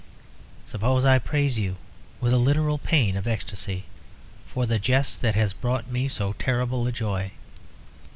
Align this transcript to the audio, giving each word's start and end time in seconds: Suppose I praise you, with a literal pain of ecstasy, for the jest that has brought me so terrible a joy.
Suppose 0.65 1.05
I 1.05 1.19
praise 1.19 1.59
you, 1.59 1.75
with 2.19 2.33
a 2.33 2.39
literal 2.39 2.79
pain 2.79 3.15
of 3.15 3.27
ecstasy, 3.27 3.83
for 4.47 4.65
the 4.65 4.79
jest 4.79 5.21
that 5.21 5.35
has 5.35 5.53
brought 5.53 5.91
me 5.91 6.07
so 6.07 6.33
terrible 6.39 6.87
a 6.87 6.91
joy. 6.91 7.29